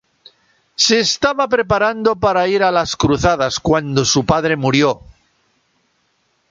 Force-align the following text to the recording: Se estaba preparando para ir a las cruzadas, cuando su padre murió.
Se 0.83 0.97
estaba 0.99 1.47
preparando 1.47 2.15
para 2.15 2.47
ir 2.47 2.63
a 2.63 2.71
las 2.71 2.95
cruzadas, 2.95 3.59
cuando 3.59 4.03
su 4.03 4.25
padre 4.25 4.55
murió. 4.55 5.01